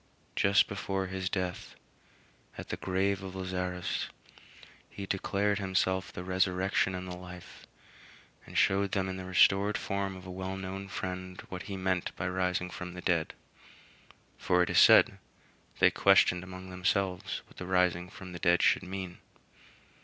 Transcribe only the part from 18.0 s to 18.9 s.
from the dead should